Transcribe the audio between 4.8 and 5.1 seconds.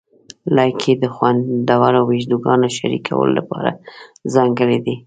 دی.